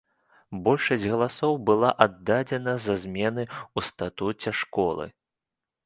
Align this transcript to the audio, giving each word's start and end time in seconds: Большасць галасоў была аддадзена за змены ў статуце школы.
Большасць 0.67 1.05
галасоў 1.13 1.53
была 1.71 1.93
аддадзена 2.07 2.73
за 2.89 2.99
змены 3.05 3.43
ў 3.47 3.79
статуце 3.93 4.59
школы. 4.65 5.05